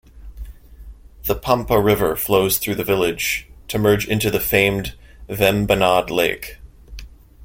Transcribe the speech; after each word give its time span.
The 1.25 1.35
Pampa 1.35 1.79
river 1.79 2.15
flows 2.15 2.57
through 2.57 2.73
the 2.73 2.83
village 2.83 3.45
to 3.67 3.77
merge 3.77 4.07
into 4.07 4.31
the 4.31 4.39
famed 4.39 4.95
Vembanad 5.29 6.09
Lake. 6.09 6.57